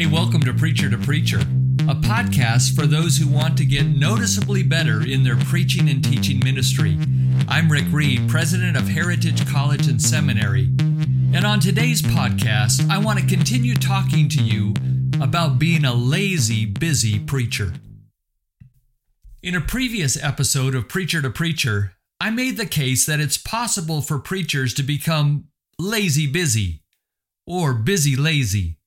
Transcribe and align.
Hey, 0.00 0.06
welcome 0.06 0.40
to 0.44 0.54
Preacher 0.54 0.88
to 0.88 0.96
Preacher, 0.96 1.40
a 1.40 1.94
podcast 1.94 2.74
for 2.74 2.86
those 2.86 3.18
who 3.18 3.28
want 3.28 3.58
to 3.58 3.66
get 3.66 3.84
noticeably 3.84 4.62
better 4.62 5.06
in 5.06 5.24
their 5.24 5.36
preaching 5.36 5.90
and 5.90 6.02
teaching 6.02 6.40
ministry. 6.42 6.98
I'm 7.46 7.70
Rick 7.70 7.84
Reed, 7.90 8.26
president 8.26 8.78
of 8.78 8.88
Heritage 8.88 9.46
College 9.46 9.88
and 9.88 10.00
Seminary. 10.00 10.70
And 11.34 11.44
on 11.44 11.60
today's 11.60 12.00
podcast, 12.00 12.88
I 12.88 12.96
want 12.96 13.18
to 13.18 13.26
continue 13.26 13.74
talking 13.74 14.30
to 14.30 14.42
you 14.42 14.72
about 15.20 15.58
being 15.58 15.84
a 15.84 15.92
lazy, 15.92 16.64
busy 16.64 17.18
preacher. 17.18 17.74
In 19.42 19.54
a 19.54 19.60
previous 19.60 20.16
episode 20.24 20.74
of 20.74 20.88
Preacher 20.88 21.20
to 21.20 21.28
Preacher, 21.28 21.92
I 22.18 22.30
made 22.30 22.56
the 22.56 22.64
case 22.64 23.04
that 23.04 23.20
it's 23.20 23.36
possible 23.36 24.00
for 24.00 24.18
preachers 24.18 24.72
to 24.74 24.82
become 24.82 25.48
lazy 25.78 26.26
busy 26.26 26.84
or 27.46 27.74
busy 27.74 28.16
lazy. 28.16 28.78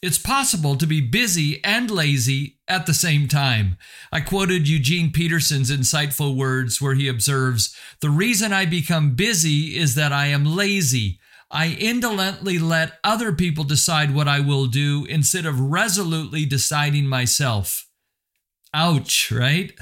It's 0.00 0.18
possible 0.18 0.76
to 0.76 0.86
be 0.86 1.00
busy 1.00 1.62
and 1.64 1.90
lazy 1.90 2.58
at 2.68 2.86
the 2.86 2.94
same 2.94 3.26
time. 3.26 3.76
I 4.12 4.20
quoted 4.20 4.68
Eugene 4.68 5.10
Peterson's 5.10 5.72
insightful 5.72 6.36
words 6.36 6.80
where 6.80 6.94
he 6.94 7.08
observes 7.08 7.76
The 8.00 8.10
reason 8.10 8.52
I 8.52 8.64
become 8.64 9.16
busy 9.16 9.76
is 9.76 9.96
that 9.96 10.12
I 10.12 10.26
am 10.26 10.44
lazy. 10.44 11.18
I 11.50 11.70
indolently 11.70 12.58
let 12.58 12.98
other 13.02 13.32
people 13.32 13.64
decide 13.64 14.14
what 14.14 14.28
I 14.28 14.38
will 14.38 14.66
do 14.66 15.04
instead 15.06 15.46
of 15.46 15.58
resolutely 15.58 16.44
deciding 16.44 17.06
myself. 17.06 17.88
Ouch, 18.72 19.32
right? 19.32 19.72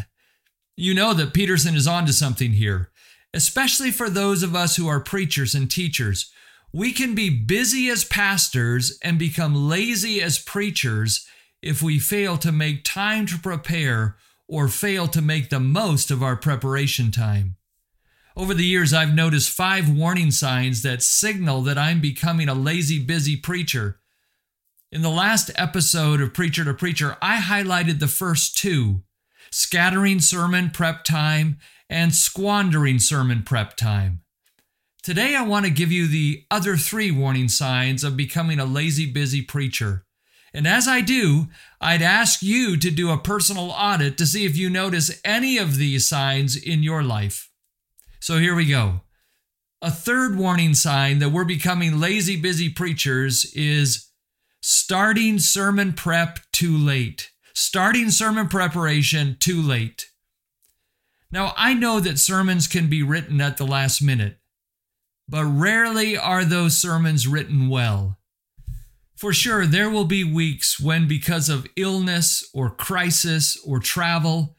You 0.77 0.95
know 0.95 1.13
that 1.13 1.35
Peterson 1.35 1.75
is 1.75 1.87
onto 1.87 2.13
something 2.13 2.53
here, 2.53 2.91
especially 3.35 3.91
for 3.91 4.09
those 4.09 4.43
of 4.43 4.55
us 4.55 4.77
who 4.77 4.87
are 4.89 5.01
preachers 5.01 5.55
and 5.55 5.71
teachers. 5.71 6.31
We 6.77 6.93
can 6.93 7.15
be 7.15 7.31
busy 7.31 7.89
as 7.89 8.05
pastors 8.05 8.99
and 9.03 9.19
become 9.19 9.71
lazy 9.71 10.21
as 10.21 10.39
preachers 10.39 11.27
if 11.63 11.83
we 11.83 11.99
fail 11.99 12.37
to 12.37 12.53
make 12.53 12.85
time 12.85 13.25
to 13.29 13.39
prepare 13.39 14.19
or 14.47 14.69
fail 14.69 15.09
to 15.09 15.23
make 15.23 15.49
the 15.49 15.59
most 15.59 16.11
of 16.11 16.23
our 16.23 16.37
preparation 16.37 17.11
time. 17.11 17.57
Over 18.37 18.53
the 18.53 18.67
years, 18.67 18.93
I've 18.93 19.15
noticed 19.15 19.49
five 19.49 19.89
warning 19.89 20.31
signs 20.31 20.83
that 20.83 21.03
signal 21.03 21.63
that 21.63 21.79
I'm 21.79 22.03
becoming 22.03 22.47
a 22.47 22.55
lazy, 22.55 23.03
busy 23.03 23.39
preacher. 23.39 23.99
In 24.93 25.01
the 25.01 25.09
last 25.09 25.51
episode 25.55 26.21
of 26.21 26.35
Preacher 26.35 26.65
to 26.67 26.75
Preacher, 26.75 27.17
I 27.23 27.39
highlighted 27.39 28.01
the 28.01 28.07
first 28.07 28.59
two 28.59 29.03
scattering 29.51 30.21
sermon 30.21 30.69
prep 30.69 31.05
time 31.05 31.57
and 31.89 32.15
squandering 32.15 32.99
sermon 32.99 33.45
prep 33.45 33.79
time. 33.79 34.21
Today, 35.07 35.37
I 35.37 35.43
want 35.43 35.65
to 35.65 35.71
give 35.71 35.93
you 35.93 36.09
the 36.09 36.45
other 36.51 36.77
three 36.77 37.13
warning 37.13 37.49
signs 37.49 38.03
of 38.03 38.17
becoming 38.17 38.59
a 38.59 38.65
lazy, 38.65 39.07
busy 39.07 39.41
preacher. 39.41 40.05
And 40.53 40.67
as 40.67 40.89
I 40.89 41.01
do, 41.01 41.47
I'd 41.81 42.03
ask 42.03 42.43
you 42.43 42.77
to 42.79 42.91
do 42.91 43.11
a 43.13 43.17
personal 43.17 43.71
audit 43.71 44.19
to 44.19 44.27
see 44.27 44.45
if 44.45 44.57
you 44.57 44.69
notice 44.69 45.21
any 45.25 45.59
of 45.59 45.77
these 45.77 46.09
signs 46.09 46.57
in 46.57 46.83
your 46.83 47.05
life. 47.05 47.53
So 48.19 48.39
here 48.39 48.57
we 48.57 48.65
go. 48.67 49.03
A 49.81 49.93
third 49.93 50.37
warning 50.37 50.75
sign 50.75 51.21
that 51.21 51.31
we're 51.31 51.45
becoming 51.45 52.01
lazy, 52.01 52.35
busy 52.35 52.69
preachers 52.69 53.45
is 53.55 54.11
starting 54.61 55.39
sermon 55.39 55.93
prep 55.93 56.41
too 56.51 56.77
late. 56.77 57.31
Starting 57.55 58.11
sermon 58.11 58.49
preparation 58.49 59.37
too 59.39 59.63
late. 59.63 60.07
Now, 61.31 61.55
I 61.57 61.75
know 61.75 62.01
that 62.01 62.19
sermons 62.19 62.67
can 62.67 62.89
be 62.89 63.05
written 63.05 63.41
at 63.41 63.57
the 63.57 63.67
last 63.69 64.03
minute 64.03 64.39
but 65.29 65.45
rarely 65.45 66.17
are 66.17 66.45
those 66.45 66.77
sermons 66.77 67.27
written 67.27 67.69
well. 67.69 68.19
For 69.17 69.33
sure, 69.33 69.67
there 69.67 69.89
will 69.89 70.05
be 70.05 70.25
weeks 70.25 70.79
when, 70.79 71.09
because 71.09 71.49
of 71.49 71.67
illness 71.77 72.49
or 72.53 72.69
crisis 72.69 73.57
or 73.65 73.79
travel, 73.79 74.57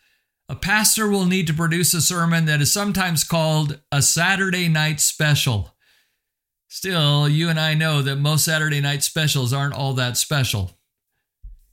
a 0.50 0.56
pastor 0.56 1.08
will 1.08 1.25
need 1.25 1.46
to 1.47 1.53
produce 1.53 1.94
a 1.94 2.02
sermon 2.02 2.46
that 2.46 2.62
is 2.62 2.72
sometimes 2.72 3.24
called 3.24 3.80
a 3.91 4.02
Saturday 4.02 4.68
night 4.68 5.00
special. 5.00 5.75
Still, 6.70 7.30
you 7.30 7.50
and 7.50 7.59
I 7.59 7.74
know 7.75 8.02
that 8.02 8.16
most 8.16 8.46
Saturday 8.46 8.81
night 8.81 9.03
specials 9.03 9.53
aren't 9.53 9.74
all 9.74 9.94
that 9.94 10.18
special. 10.18 10.72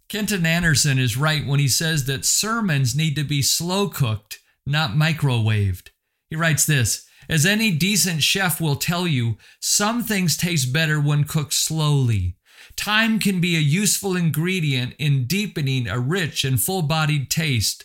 Kenton 0.09 0.45
Anderson 0.45 0.99
is 0.99 1.17
right 1.17 1.47
when 1.47 1.61
he 1.61 1.69
says 1.69 2.05
that 2.05 2.25
sermons 2.25 2.95
need 2.95 3.17
to 3.17 3.25
be 3.25 3.43
slow 3.43 3.89
cooked, 3.89 4.41
not 4.67 4.91
microwaved. 4.91 5.89
He 6.29 6.37
writes 6.37 6.67
this 6.67 7.07
as 7.29 7.47
any 7.47 7.71
decent 7.71 8.23
chef 8.23 8.61
will 8.61 8.77
tell 8.77 9.07
you, 9.07 9.37
some 9.61 10.03
things 10.03 10.37
taste 10.37 10.73
better 10.73 11.01
when 11.01 11.25
cooked 11.25 11.55
slowly. 11.55 12.37
Time 12.77 13.19
can 13.19 13.41
be 13.41 13.57
a 13.57 13.61
useful 13.61 14.17
ingredient 14.17 14.95
in 14.99 15.27
deepening 15.27 15.87
a 15.87 15.99
rich 15.99 16.45
and 16.45 16.61
full 16.61 16.83
bodied 16.83 17.31
taste. 17.31 17.85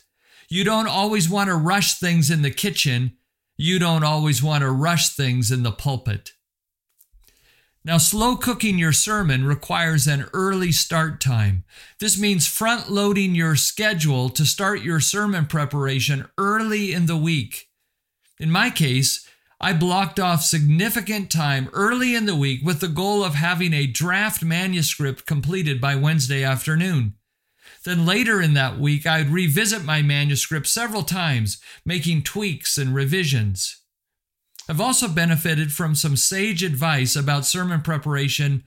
You 0.50 0.63
don't 0.63 0.88
always 0.88 1.29
want 1.29 1.50
to 1.50 1.55
rush 1.55 2.00
things 2.00 2.31
in 2.31 2.41
the 2.41 2.51
kitchen. 2.51 3.17
You 3.55 3.77
don't 3.77 4.03
always 4.03 4.41
want 4.41 4.61
to 4.61 4.72
rush 4.72 5.09
things 5.09 5.51
in 5.51 5.63
the 5.63 5.71
pulpit. 5.71 6.31
Now, 7.85 7.97
slow 7.97 8.35
cooking 8.35 8.77
your 8.77 8.91
sermon 8.91 9.45
requires 9.45 10.06
an 10.06 10.25
early 10.33 10.71
start 10.71 11.21
time. 11.21 11.63
This 12.00 12.19
means 12.19 12.45
front 12.45 12.91
loading 12.91 13.35
your 13.35 13.56
schedule 13.56 14.29
to 14.31 14.45
start 14.45 14.81
your 14.81 15.00
sermon 15.00 15.45
preparation 15.45 16.27
early 16.38 16.91
in 16.91 17.06
the 17.06 17.17
week. 17.17 17.69
In 18.39 18.50
my 18.50 18.69
case, 18.69 19.27
I 19.59 19.73
blocked 19.73 20.19
off 20.19 20.44
significant 20.44 21.29
time 21.29 21.69
early 21.73 22.16
in 22.16 22.25
the 22.25 22.35
week 22.35 22.61
with 22.63 22.79
the 22.79 22.88
goal 22.88 23.23
of 23.23 23.35
having 23.35 23.73
a 23.73 23.85
draft 23.85 24.41
manuscript 24.41 25.25
completed 25.25 25.81
by 25.81 25.95
Wednesday 25.95 26.44
afternoon. 26.44 27.16
Then 27.83 28.05
later 28.05 28.41
in 28.41 28.53
that 28.53 28.79
week, 28.79 29.05
I'd 29.05 29.29
revisit 29.29 29.83
my 29.83 30.01
manuscript 30.01 30.67
several 30.67 31.03
times, 31.03 31.61
making 31.85 32.23
tweaks 32.23 32.77
and 32.77 32.95
revisions. 32.95 33.81
I've 34.69 34.79
also 34.79 35.07
benefited 35.07 35.73
from 35.73 35.95
some 35.95 36.16
sage 36.16 36.63
advice 36.63 37.16
about 37.16 37.45
sermon 37.45 37.81
preparation 37.81 38.63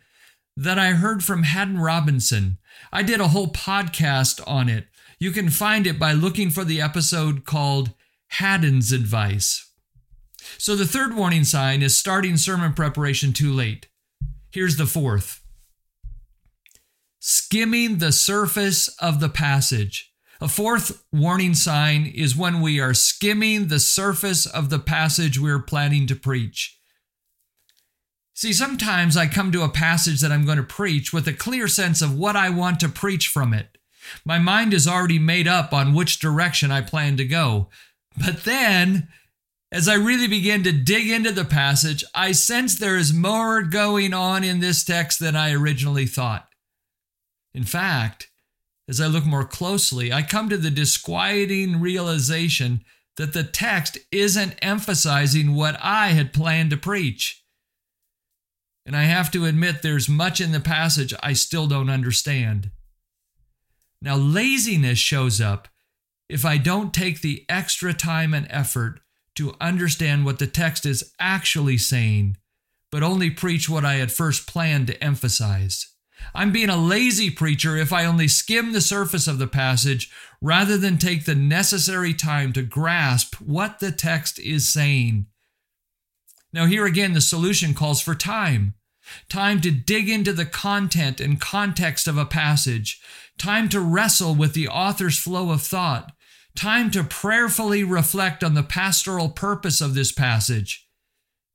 that 0.56 0.78
I 0.78 0.90
heard 0.90 1.24
from 1.24 1.44
Haddon 1.44 1.78
Robinson. 1.78 2.58
I 2.92 3.02
did 3.02 3.20
a 3.20 3.28
whole 3.28 3.48
podcast 3.48 4.42
on 4.46 4.68
it. 4.68 4.88
You 5.18 5.30
can 5.30 5.48
find 5.48 5.86
it 5.86 5.98
by 5.98 6.12
looking 6.12 6.50
for 6.50 6.64
the 6.64 6.80
episode 6.82 7.44
called 7.44 7.94
Haddon's 8.32 8.92
Advice. 8.92 9.70
So 10.56 10.74
the 10.74 10.86
third 10.86 11.14
warning 11.14 11.44
sign 11.44 11.82
is 11.82 11.94
starting 11.94 12.38
sermon 12.38 12.72
preparation 12.72 13.32
too 13.32 13.52
late. 13.52 13.88
Here's 14.50 14.76
the 14.76 14.86
fourth 14.86 15.40
skimming 17.20 17.98
the 17.98 18.10
surface 18.10 18.88
of 18.98 19.20
the 19.20 19.28
passage. 19.28 20.12
A 20.40 20.48
fourth 20.48 21.04
warning 21.12 21.54
sign 21.54 22.06
is 22.06 22.34
when 22.34 22.60
we 22.60 22.80
are 22.80 22.94
skimming 22.94 23.68
the 23.68 23.78
surface 23.78 24.44
of 24.44 24.70
the 24.70 24.80
passage 24.80 25.38
we're 25.38 25.60
planning 25.62 26.06
to 26.08 26.16
preach. 26.16 26.80
See, 28.34 28.52
sometimes 28.52 29.16
I 29.16 29.28
come 29.28 29.52
to 29.52 29.62
a 29.62 29.68
passage 29.68 30.20
that 30.20 30.32
I'm 30.32 30.44
going 30.46 30.56
to 30.56 30.64
preach 30.64 31.12
with 31.12 31.28
a 31.28 31.32
clear 31.32 31.68
sense 31.68 32.02
of 32.02 32.16
what 32.16 32.34
I 32.34 32.48
want 32.50 32.80
to 32.80 32.88
preach 32.88 33.28
from 33.28 33.52
it. 33.54 33.78
My 34.24 34.38
mind 34.38 34.74
is 34.74 34.88
already 34.88 35.18
made 35.18 35.46
up 35.46 35.72
on 35.72 35.94
which 35.94 36.18
direction 36.18 36.72
I 36.72 36.80
plan 36.80 37.16
to 37.18 37.24
go. 37.24 37.68
But 38.16 38.44
then 38.44 39.08
as 39.72 39.88
I 39.88 39.94
really 39.94 40.28
begin 40.28 40.62
to 40.64 40.72
dig 40.72 41.08
into 41.08 41.32
the 41.32 41.46
passage, 41.46 42.04
I 42.14 42.32
sense 42.32 42.74
there 42.74 42.98
is 42.98 43.14
more 43.14 43.62
going 43.62 44.12
on 44.12 44.44
in 44.44 44.60
this 44.60 44.84
text 44.84 45.18
than 45.18 45.34
I 45.34 45.52
originally 45.52 46.04
thought. 46.04 46.46
In 47.54 47.64
fact, 47.64 48.30
as 48.86 49.00
I 49.00 49.06
look 49.06 49.24
more 49.24 49.46
closely, 49.46 50.12
I 50.12 50.22
come 50.22 50.50
to 50.50 50.58
the 50.58 50.70
disquieting 50.70 51.80
realization 51.80 52.84
that 53.16 53.32
the 53.32 53.44
text 53.44 53.96
isn't 54.10 54.56
emphasizing 54.60 55.54
what 55.54 55.78
I 55.80 56.08
had 56.08 56.34
planned 56.34 56.70
to 56.70 56.76
preach. 56.76 57.42
And 58.84 58.94
I 58.94 59.04
have 59.04 59.30
to 59.30 59.46
admit, 59.46 59.80
there's 59.80 60.08
much 60.08 60.38
in 60.38 60.52
the 60.52 60.60
passage 60.60 61.14
I 61.22 61.32
still 61.32 61.66
don't 61.66 61.88
understand. 61.88 62.70
Now, 64.02 64.16
laziness 64.16 64.98
shows 64.98 65.40
up 65.40 65.68
if 66.32 66.46
I 66.46 66.56
don't 66.56 66.94
take 66.94 67.20
the 67.20 67.44
extra 67.48 67.92
time 67.92 68.32
and 68.32 68.46
effort 68.48 69.00
to 69.34 69.54
understand 69.60 70.24
what 70.24 70.38
the 70.38 70.46
text 70.46 70.86
is 70.86 71.12
actually 71.20 71.76
saying, 71.76 72.38
but 72.90 73.02
only 73.02 73.30
preach 73.30 73.68
what 73.68 73.84
I 73.84 73.94
had 73.94 74.10
first 74.10 74.46
planned 74.46 74.86
to 74.86 75.04
emphasize. 75.04 75.92
I'm 76.34 76.50
being 76.50 76.70
a 76.70 76.76
lazy 76.76 77.30
preacher 77.30 77.76
if 77.76 77.92
I 77.92 78.06
only 78.06 78.28
skim 78.28 78.72
the 78.72 78.80
surface 78.80 79.28
of 79.28 79.38
the 79.38 79.46
passage 79.46 80.10
rather 80.40 80.78
than 80.78 80.96
take 80.96 81.26
the 81.26 81.34
necessary 81.34 82.14
time 82.14 82.52
to 82.54 82.62
grasp 82.62 83.34
what 83.34 83.80
the 83.80 83.92
text 83.92 84.38
is 84.38 84.66
saying. 84.66 85.26
Now, 86.50 86.64
here 86.64 86.86
again, 86.86 87.12
the 87.12 87.20
solution 87.20 87.74
calls 87.74 88.00
for 88.00 88.14
time 88.14 88.74
time 89.28 89.60
to 89.60 89.70
dig 89.70 90.08
into 90.08 90.32
the 90.32 90.46
content 90.46 91.20
and 91.20 91.40
context 91.40 92.06
of 92.06 92.16
a 92.16 92.24
passage, 92.24 93.02
time 93.36 93.68
to 93.68 93.80
wrestle 93.80 94.34
with 94.34 94.54
the 94.54 94.68
author's 94.68 95.18
flow 95.18 95.50
of 95.50 95.60
thought, 95.60 96.12
time 96.54 96.90
to 96.90 97.04
prayerfully 97.04 97.84
reflect 97.84 98.44
on 98.44 98.54
the 98.54 98.62
pastoral 98.62 99.28
purpose 99.28 99.80
of 99.80 99.94
this 99.94 100.12
passage, 100.12 100.88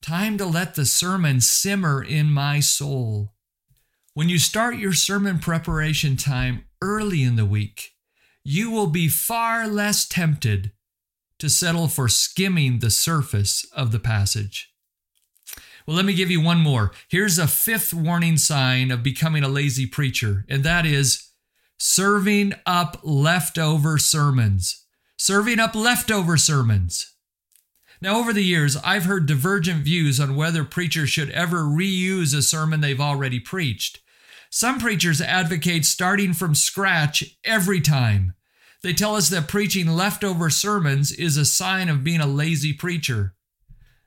time 0.01 0.37
to 0.37 0.45
let 0.45 0.75
the 0.75 0.85
sermon 0.85 1.41
simmer 1.41 2.03
in 2.03 2.31
my 2.31 2.59
soul. 2.59 3.33
When 4.13 4.29
you 4.29 4.39
start 4.39 4.77
your 4.77 4.93
sermon 4.93 5.39
preparation 5.39 6.17
time 6.17 6.65
early 6.81 7.23
in 7.23 7.35
the 7.35 7.45
week, 7.45 7.91
you 8.43 8.71
will 8.71 8.87
be 8.87 9.07
far 9.07 9.67
less 9.67 10.07
tempted 10.07 10.71
to 11.39 11.49
settle 11.49 11.87
for 11.87 12.07
skimming 12.07 12.79
the 12.79 12.89
surface 12.89 13.65
of 13.73 13.91
the 13.91 13.99
passage. 13.99 14.73
Well, 15.85 15.95
let 15.95 16.05
me 16.05 16.15
give 16.15 16.31
you 16.31 16.41
one 16.41 16.59
more. 16.59 16.91
Here's 17.07 17.37
a 17.37 17.47
fifth 17.47 17.93
warning 17.93 18.37
sign 18.37 18.91
of 18.91 19.03
becoming 19.03 19.43
a 19.43 19.47
lazy 19.47 19.85
preacher, 19.85 20.45
and 20.49 20.63
that 20.63 20.85
is 20.85 21.31
serving 21.77 22.53
up 22.65 22.99
leftover 23.03 23.97
sermons. 23.97 24.86
Serving 25.27 25.59
up 25.59 25.75
leftover 25.75 26.37
sermons. 26.37 27.15
Now, 27.99 28.17
over 28.17 28.31
the 28.31 28.45
years, 28.45 28.77
I've 28.77 29.03
heard 29.03 29.25
divergent 29.25 29.83
views 29.83 30.21
on 30.21 30.37
whether 30.37 30.63
preachers 30.63 31.09
should 31.09 31.29
ever 31.31 31.63
reuse 31.63 32.33
a 32.33 32.41
sermon 32.41 32.79
they've 32.79 33.01
already 33.01 33.41
preached. 33.41 33.99
Some 34.49 34.79
preachers 34.79 35.19
advocate 35.19 35.83
starting 35.83 36.31
from 36.31 36.55
scratch 36.55 37.37
every 37.43 37.81
time. 37.81 38.35
They 38.83 38.93
tell 38.93 39.17
us 39.17 39.27
that 39.27 39.49
preaching 39.49 39.87
leftover 39.87 40.49
sermons 40.49 41.11
is 41.11 41.35
a 41.35 41.43
sign 41.43 41.89
of 41.89 42.05
being 42.05 42.21
a 42.21 42.25
lazy 42.25 42.71
preacher. 42.71 43.35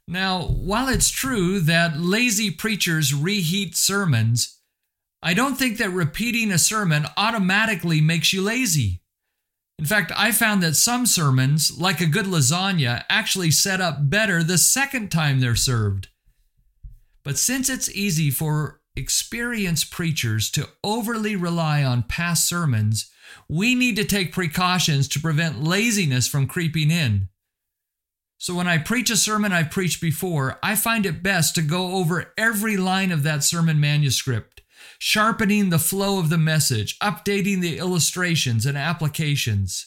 Now, 0.08 0.44
while 0.44 0.88
it's 0.88 1.10
true 1.10 1.60
that 1.60 2.00
lazy 2.00 2.50
preachers 2.50 3.12
reheat 3.12 3.76
sermons, 3.76 4.58
I 5.22 5.34
don't 5.34 5.56
think 5.56 5.76
that 5.76 5.90
repeating 5.90 6.50
a 6.50 6.56
sermon 6.56 7.04
automatically 7.18 8.00
makes 8.00 8.32
you 8.32 8.40
lazy. 8.40 8.99
In 9.80 9.86
fact, 9.86 10.12
I 10.14 10.30
found 10.30 10.62
that 10.62 10.76
some 10.76 11.06
sermons, 11.06 11.78
like 11.80 12.02
a 12.02 12.06
good 12.06 12.26
lasagna, 12.26 13.02
actually 13.08 13.50
set 13.50 13.80
up 13.80 14.10
better 14.10 14.42
the 14.42 14.58
second 14.58 15.10
time 15.10 15.40
they're 15.40 15.56
served. 15.56 16.08
But 17.24 17.38
since 17.38 17.70
it's 17.70 17.90
easy 17.90 18.30
for 18.30 18.82
experienced 18.94 19.90
preachers 19.90 20.50
to 20.50 20.68
overly 20.84 21.34
rely 21.34 21.82
on 21.82 22.02
past 22.02 22.46
sermons, 22.46 23.10
we 23.48 23.74
need 23.74 23.96
to 23.96 24.04
take 24.04 24.34
precautions 24.34 25.08
to 25.08 25.18
prevent 25.18 25.64
laziness 25.64 26.28
from 26.28 26.46
creeping 26.46 26.90
in. 26.90 27.30
So, 28.36 28.54
when 28.54 28.68
I 28.68 28.76
preach 28.76 29.08
a 29.08 29.16
sermon 29.16 29.50
I've 29.50 29.70
preached 29.70 30.02
before, 30.02 30.58
I 30.62 30.76
find 30.76 31.06
it 31.06 31.22
best 31.22 31.54
to 31.54 31.62
go 31.62 31.92
over 31.92 32.34
every 32.36 32.76
line 32.76 33.12
of 33.12 33.22
that 33.22 33.44
sermon 33.44 33.80
manuscript, 33.80 34.60
sharpening 34.98 35.70
the 35.70 35.78
flow 35.78 36.18
of 36.18 36.30
the 36.30 36.38
message, 36.38 36.98
updating 37.00 37.60
the 37.60 37.78
illustrations 37.78 38.66
and 38.66 38.76
applications. 38.76 39.86